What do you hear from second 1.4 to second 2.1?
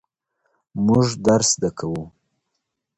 زده کوو.